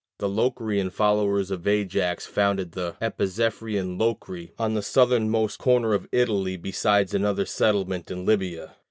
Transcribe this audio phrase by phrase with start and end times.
[0.17, 6.57] The Locrian followers of Ajax founded the Epizephyrian Locri on the southernmost corner of Italy,
[6.57, 8.77] besides another settlement in Libya.